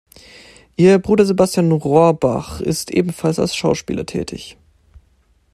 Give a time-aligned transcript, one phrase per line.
[0.77, 4.57] Ihr Bruder Sebastian Rohrbach ist ebenfalls als Schauspieler tätig.